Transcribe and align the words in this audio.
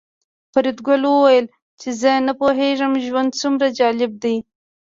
فریدګل 0.53 1.01
وویل 1.07 1.45
چې 1.81 1.89
زه 2.01 2.11
نه 2.27 2.33
پوهېږم 2.39 2.93
ژوند 3.05 3.29
څومره 3.41 3.65
جالب 3.79 4.11
دی 4.23 4.35